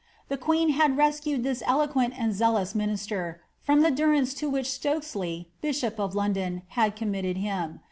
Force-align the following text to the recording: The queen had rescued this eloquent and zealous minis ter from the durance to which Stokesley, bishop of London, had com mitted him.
The 0.29 0.37
queen 0.37 0.69
had 0.69 0.97
rescued 0.97 1.43
this 1.43 1.61
eloquent 1.67 2.15
and 2.17 2.33
zealous 2.33 2.73
minis 2.73 3.07
ter 3.07 3.39
from 3.61 3.81
the 3.81 3.91
durance 3.91 4.33
to 4.41 4.49
which 4.49 4.65
Stokesley, 4.67 5.51
bishop 5.61 5.99
of 5.99 6.15
London, 6.15 6.63
had 6.69 6.95
com 6.95 7.11
mitted 7.11 7.37
him. 7.37 7.79